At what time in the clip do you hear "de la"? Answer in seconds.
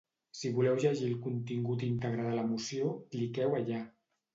2.31-2.49